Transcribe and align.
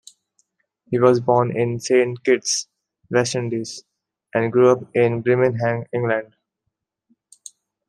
He 0.89 0.97
was 0.97 1.19
born 1.19 1.55
in 1.55 1.79
Saint 1.79 2.23
Kitts, 2.23 2.67
West 3.11 3.35
Indies, 3.35 3.83
and 4.33 4.51
grew 4.51 4.71
up 4.71 4.79
in 4.95 5.21
Birmingham, 5.21 5.83
England. 5.93 6.35